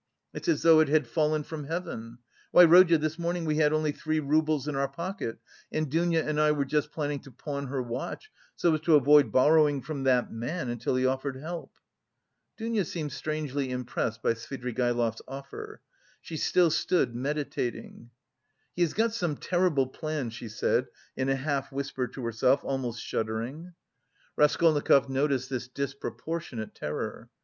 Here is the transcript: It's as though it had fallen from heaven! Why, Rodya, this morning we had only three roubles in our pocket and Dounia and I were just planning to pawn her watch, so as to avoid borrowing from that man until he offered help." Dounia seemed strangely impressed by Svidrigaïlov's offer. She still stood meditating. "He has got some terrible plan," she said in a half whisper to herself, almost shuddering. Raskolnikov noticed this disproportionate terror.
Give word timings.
It's 0.33 0.47
as 0.47 0.63
though 0.63 0.79
it 0.79 0.87
had 0.89 1.05
fallen 1.05 1.43
from 1.43 1.65
heaven! 1.65 2.17
Why, 2.51 2.65
Rodya, 2.65 2.97
this 2.97 3.19
morning 3.19 3.45
we 3.45 3.57
had 3.57 3.71
only 3.71 3.91
three 3.91 4.19
roubles 4.19 4.67
in 4.67 4.75
our 4.75 4.87
pocket 4.87 5.37
and 5.71 5.91
Dounia 5.91 6.25
and 6.27 6.41
I 6.41 6.53
were 6.53 6.65
just 6.65 6.91
planning 6.91 7.19
to 7.19 7.29
pawn 7.31 7.67
her 7.67 7.83
watch, 7.83 8.31
so 8.55 8.73
as 8.73 8.81
to 8.81 8.95
avoid 8.95 9.31
borrowing 9.31 9.79
from 9.83 10.05
that 10.05 10.31
man 10.31 10.69
until 10.71 10.95
he 10.95 11.05
offered 11.05 11.35
help." 11.37 11.73
Dounia 12.57 12.83
seemed 12.85 13.11
strangely 13.11 13.69
impressed 13.69 14.23
by 14.23 14.33
Svidrigaïlov's 14.33 15.21
offer. 15.27 15.81
She 16.19 16.35
still 16.35 16.71
stood 16.71 17.13
meditating. 17.13 18.09
"He 18.75 18.81
has 18.81 18.93
got 18.95 19.13
some 19.13 19.37
terrible 19.37 19.85
plan," 19.85 20.31
she 20.31 20.49
said 20.49 20.87
in 21.15 21.29
a 21.29 21.35
half 21.35 21.71
whisper 21.71 22.07
to 22.07 22.25
herself, 22.25 22.63
almost 22.63 23.03
shuddering. 23.03 23.73
Raskolnikov 24.35 25.09
noticed 25.09 25.51
this 25.51 25.67
disproportionate 25.67 26.73
terror. 26.73 27.29